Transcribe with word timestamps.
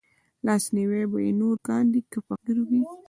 لاسنيوی 0.45 1.03
به 1.11 1.17
يې 1.25 1.31
نور 1.41 1.55
کاندي 1.67 2.01
که 2.11 2.17
فقير 2.27 2.57
وي 2.67 2.81